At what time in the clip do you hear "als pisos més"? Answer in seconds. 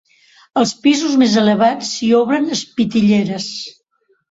0.61-1.35